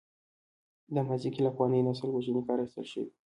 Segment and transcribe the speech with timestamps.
[0.93, 3.09] دا ماضي کې له افغاني نسل وژنې کار اخیستل شوی.